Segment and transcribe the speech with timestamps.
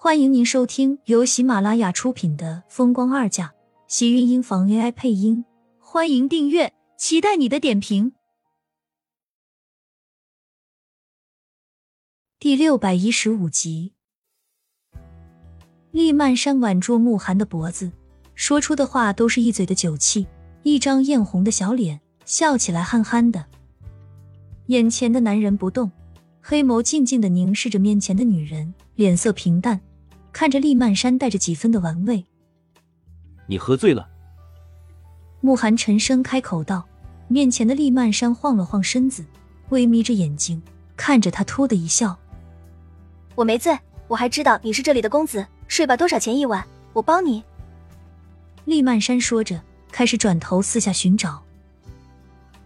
[0.00, 3.46] 欢迎您收听由喜马拉雅出品的《风光二嫁》，
[3.88, 5.44] 喜运音房 AI 配音。
[5.80, 8.12] 欢迎订阅，期待你的点评。
[12.38, 13.94] 第六百一十五集，
[15.90, 17.90] 厉曼山挽住慕寒的脖子，
[18.36, 20.28] 说出的话都是一嘴的酒气，
[20.62, 23.46] 一张艳红的小脸，笑起来憨憨的。
[24.66, 25.90] 眼前的男人不动，
[26.40, 29.80] 黑眸静静的凝视着面前的女人，脸色平淡。
[30.32, 32.24] 看着厉曼山带着几分的玩味，
[33.46, 34.08] 你喝醉了。
[35.40, 36.84] 慕寒沉声开口道。
[37.30, 39.22] 面前的厉曼山晃了晃身子，
[39.68, 40.62] 微眯着眼睛
[40.96, 42.18] 看着他，突的一笑
[43.36, 45.46] ：“我没醉，我还知道你是这里的公子。
[45.66, 46.66] 睡吧，多少钱一晚？
[46.94, 47.44] 我包你。”
[48.64, 49.60] 厉曼山说着，
[49.92, 51.42] 开始转头四下寻找，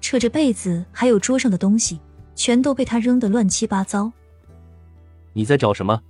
[0.01, 1.99] 扯着被子，还有桌上的东西，
[2.37, 4.13] 全都被他扔得乱七八糟。
[5.33, 6.01] 你在找什么？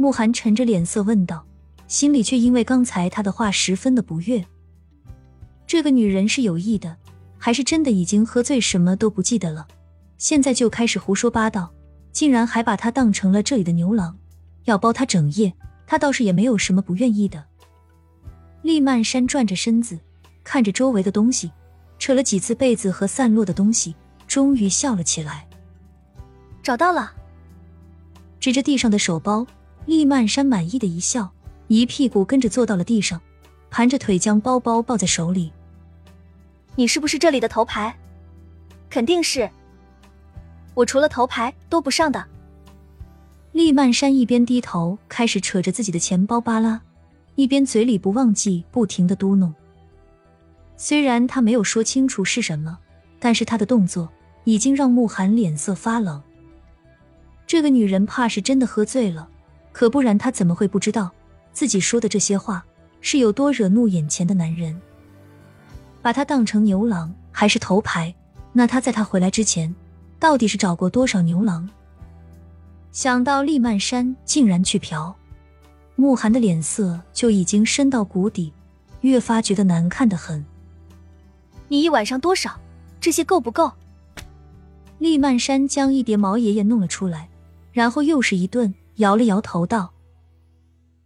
[0.00, 1.44] 慕寒沉着脸色问道，
[1.86, 4.42] 心里却因为刚才他的话十分的不悦。
[5.66, 6.96] 这个女人是有意的，
[7.36, 9.68] 还是真的已经喝醉，什么都不记得了？
[10.16, 11.70] 现在就开始胡说八道，
[12.12, 14.16] 竟然还把他当成了这里的牛郎，
[14.64, 15.52] 要包他整夜，
[15.86, 17.44] 他倒是也没有什么不愿意的。
[18.62, 20.00] 厉曼山转着身子，
[20.42, 21.50] 看着周围的东西，
[21.98, 23.94] 扯了几次被子和散落的东西，
[24.26, 25.46] 终于笑了起来。
[26.62, 27.12] 找到了，
[28.40, 29.46] 指着地上的手包。
[29.86, 31.30] 厉曼山满意的一笑，
[31.68, 33.20] 一屁股跟着坐到了地上，
[33.70, 35.52] 盘着腿将包包抱在手里。
[36.76, 37.96] 你是不是这里的头牌？
[38.88, 39.50] 肯定是。
[40.74, 42.24] 我除了头牌都不上的。
[43.52, 46.80] 厉曼山一边低头开始扯着自己的钱包扒拉，
[47.34, 49.52] 一边嘴里不忘记不停的嘟哝。
[50.76, 52.78] 虽然他没有说清楚是什么，
[53.18, 54.08] 但是他的动作
[54.44, 56.22] 已经让慕寒脸色发冷。
[57.46, 59.28] 这个女人怕是真的喝醉了。
[59.80, 61.10] 可不然，他怎么会不知道
[61.54, 62.62] 自己说的这些话
[63.00, 64.78] 是有多惹怒眼前的男人？
[66.02, 68.14] 把他当成牛郎还是头牌？
[68.52, 69.74] 那他在他回来之前，
[70.18, 71.66] 到底是找过多少牛郎？
[72.92, 75.16] 想到厉曼山竟然去嫖，
[75.96, 78.52] 慕寒的脸色就已经深到谷底，
[79.00, 80.44] 越发觉得难看的很。
[81.68, 82.60] 你一晚上多少？
[83.00, 83.72] 这些够不够？
[84.98, 87.30] 厉曼山将一叠毛爷爷弄了出来，
[87.72, 88.74] 然后又是一顿。
[89.00, 89.94] 摇了摇头，道：“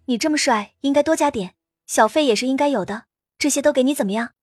[0.07, 1.55] 你这么帅，应该多加点
[1.87, 3.07] 小费，也是应该有的。
[3.39, 4.35] 这些都给你，怎么样？”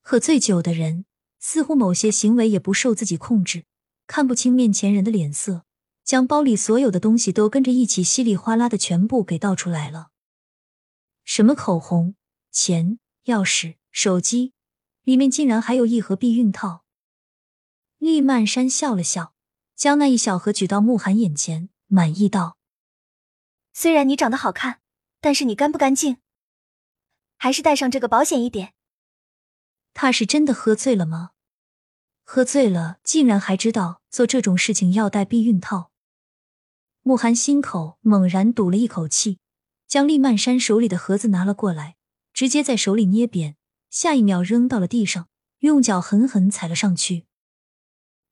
[0.00, 1.04] 喝醉酒的人
[1.38, 3.64] 似乎某些行为也不受自己控制，
[4.06, 5.64] 看不清面前人的脸色，
[6.04, 10.08] 将包里所有的东西都跟着一起稀里哗啦的全部给倒出来了。
[11.24, 12.14] 什么口红、
[12.52, 14.52] 钱、钥匙、手机，
[15.02, 16.84] 里面竟然还有一盒避孕套。
[17.98, 19.34] 厉曼山笑了笑，
[19.74, 21.70] 将那一小盒举到慕寒眼前。
[21.86, 22.58] 满意道
[23.72, 24.80] ：“虽然你长得好看，
[25.20, 26.18] 但是你干不干净？
[27.36, 28.74] 还是带上这个保险一点。”
[29.94, 31.30] 他是真的喝醉了吗？
[32.22, 35.92] 喝醉了竟然还知道做这种事情要带避孕套。
[37.02, 39.38] 慕寒心口猛然堵了一口气，
[39.86, 41.96] 将厉曼山手里的盒子拿了过来，
[42.32, 43.56] 直接在手里捏扁，
[43.88, 45.28] 下一秒扔到了地上，
[45.60, 47.26] 用脚狠狠踩了上去。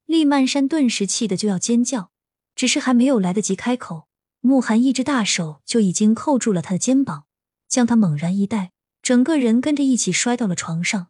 [0.06, 2.10] 厉曼山顿时气得就要尖叫。
[2.54, 4.08] 只是还没有来得及开口，
[4.40, 7.26] 慕寒一只大手就已经扣住了他的肩膀，
[7.68, 8.72] 将他猛然一带，
[9.02, 11.08] 整个人跟着一起摔到了床上。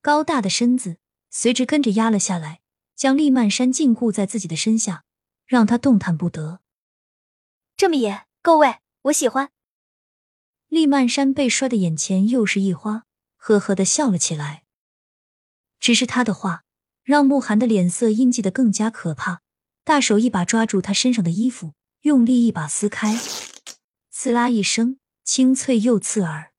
[0.00, 0.98] 高大的身子
[1.30, 2.60] 随之跟着压了下来，
[2.94, 5.04] 将厉曼山禁锢在自己的身下，
[5.46, 6.60] 让他动弹不得。
[7.76, 9.50] 这么野，够味，我喜欢。
[10.68, 13.04] 厉曼山被摔的眼前又是一花，
[13.36, 14.64] 呵呵的笑了起来。
[15.80, 16.64] 只是他的话
[17.02, 19.40] 让慕寒的脸色阴记的更加可怕。
[19.84, 23.18] 大手一把抓住他身上的衣服，用力一把撕开，
[24.10, 26.52] 刺啦一声，清脆又刺耳。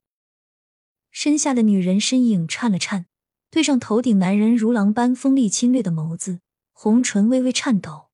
[1.10, 3.06] 身下的女人身影颤了颤，
[3.50, 6.40] 对上头顶男人如狼般锋利侵略的眸子，
[6.72, 8.08] 红唇微微颤抖。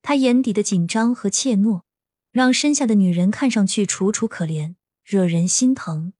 [0.00, 1.82] 他眼底的紧张和怯懦，
[2.30, 6.12] 让身下的女人看上去楚楚可怜，惹人心疼。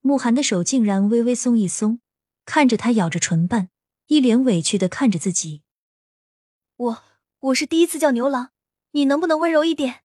[0.00, 2.00] 慕寒的手竟然微微松一松，
[2.44, 3.70] 看着他咬着唇瓣，
[4.06, 5.62] 一脸委屈的看着自己。
[6.78, 7.02] 我
[7.40, 8.50] 我是第一次叫牛郎，
[8.92, 10.04] 你能不能温柔一点？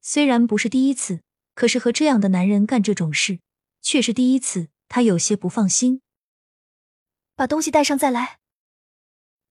[0.00, 1.22] 虽然不是第一次，
[1.52, 3.40] 可是和这样的男人干这种事
[3.82, 6.00] 却是第一次，他有些不放心。
[7.34, 8.38] 把东西带上再来。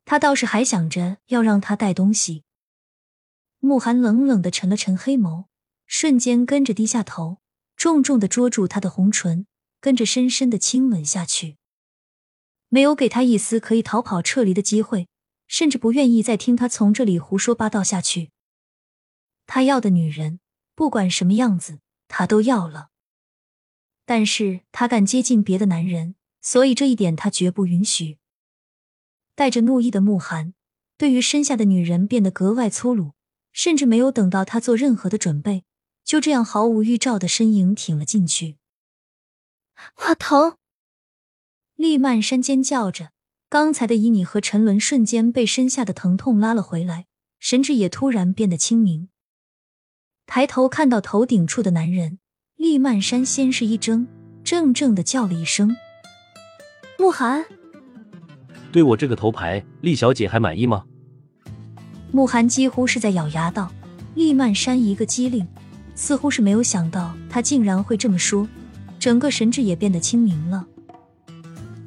[0.06, 2.46] 他倒是还想着要让他带东西。
[3.60, 5.48] 慕寒冷冷的沉了沉黑眸，
[5.88, 7.40] 瞬间跟着低下头，
[7.76, 9.46] 重重的捉住他的红唇，
[9.82, 11.58] 跟着深深的亲吻下去，
[12.70, 15.10] 没有给他一丝可以逃跑撤离的机会。
[15.48, 18.32] 甚至不愿意再听他从这里胡说八道下去。
[19.46, 20.40] 他要的女人，
[20.76, 22.90] 不管什么样子，他都要了。
[24.06, 28.18] 但是他敢接近别的男人，所以这一点他绝不允许。
[29.36, 30.54] 带着怒意的慕寒，
[30.98, 33.14] 对于身下的女人变得格外粗鲁，
[33.52, 35.64] 甚至没有等到他做任何的准备，
[36.04, 38.58] 就这样毫无预兆的身影挺了进去。
[39.94, 40.58] 好疼！
[41.76, 43.12] 厉曼山尖叫着，
[43.50, 47.06] 刚才的旖旎和沉沦瞬间被身下的疼痛拉了回来，
[47.40, 49.08] 神智也突然变得清明。
[50.26, 52.20] 抬头看到头顶处的男人，
[52.58, 54.06] 厉曼山先是一怔，
[54.44, 55.78] 怔怔的叫了一声
[57.00, 57.46] ：“慕寒。”
[58.70, 60.84] 对我这个头牌，厉小姐还满意吗？
[62.12, 63.72] 慕寒几乎是在咬牙道。
[64.16, 65.48] 厉曼山一个机灵，
[65.96, 68.46] 似乎是没有想到他竟然会这么说，
[69.00, 70.68] 整个神智也变得清明了。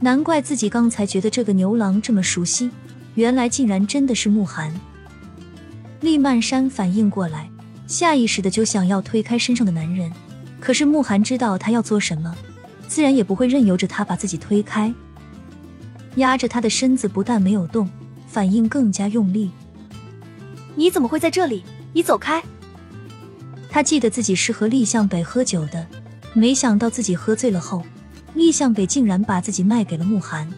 [0.03, 2.71] 难怪自己刚才觉得这个牛郎这么熟悉，
[3.17, 4.73] 原来竟然真的是慕寒。
[6.01, 7.51] 厉曼山反应过来，
[7.87, 10.11] 下意识的就想要推开身上的男人，
[10.59, 12.35] 可是慕寒知道他要做什么，
[12.89, 14.93] 自然也不会任由着他把自己推开。
[16.17, 17.89] 压着他的身子不但没有动，
[18.27, 19.51] 反应更加用力。
[20.77, 21.63] 你怎么会在这里？
[21.93, 22.43] 你走开！
[23.69, 25.87] 他记得自己是和厉向北喝酒的，
[26.33, 27.85] 没想到自己喝醉了后，
[28.35, 30.49] 厉向北竟然把自己卖给了慕寒。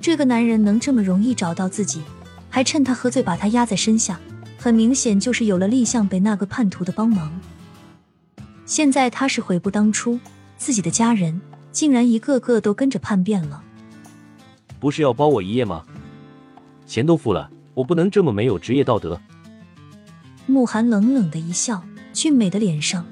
[0.00, 2.02] 这个男人能这么容易找到自己，
[2.48, 4.20] 还趁他喝醉把他压在身下，
[4.56, 7.40] 很明显就是有了厉向北那个叛徒的帮忙。
[8.64, 10.18] 现在他是悔不当初，
[10.56, 11.40] 自己的家人
[11.72, 13.62] 竟然一个个都跟着叛变了。
[14.78, 15.84] 不是要包我一夜吗？
[16.86, 19.20] 钱都付了，我不能这么没有职业道德。
[20.46, 21.82] 慕寒冷冷的一笑，
[22.12, 23.04] 俊美的脸上，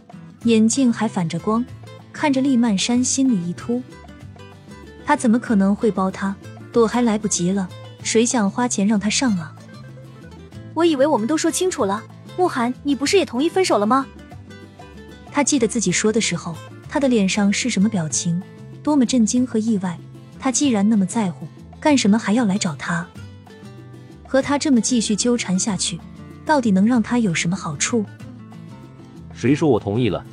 [0.45, 1.65] 眼镜还反着光，
[2.15, 3.83] 看着厉曼山，心里一突。
[5.05, 6.35] 他怎么可能会包他？
[6.73, 7.69] 躲还来不及了，
[8.03, 9.55] 谁想花钱让他上啊？
[10.73, 12.03] 我以为我们都说清楚了，
[12.37, 14.07] 慕寒，你不是也同意分手了吗？
[15.31, 16.55] 他记得自己说的时候，
[16.89, 18.41] 他的脸上是什么表情？
[18.83, 19.99] 多么震惊和意外！
[20.39, 21.47] 他既然那么在乎，
[21.81, 23.07] 干什么还要来找他？
[24.27, 26.01] 和他这么继续纠缠下去，
[26.47, 28.05] 到底能让他有什么好处？
[29.33, 30.25] 谁说我同意了？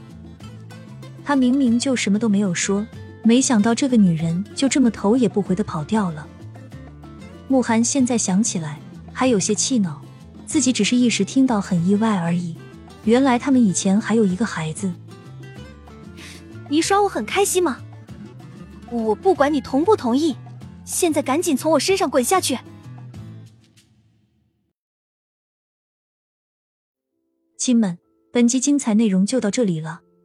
[1.24, 2.86] 他明明就什么都没有说，
[3.24, 6.28] 没想到这个女人就这么头也不回的跑掉了。
[7.48, 8.80] 慕寒现在想起来
[9.14, 10.02] 还有些气恼，
[10.46, 12.56] 自己只是一时听到很意外而已。
[13.04, 14.92] 原来他们以前还有一个孩子。
[16.70, 17.82] 你耍我很开心吗？
[18.90, 20.36] 我不管你同不同意，
[20.86, 22.58] 现在赶紧从我身上滚下去！
[27.58, 28.00] 亲们，
[28.32, 30.02] 本集精彩内容就到这里了，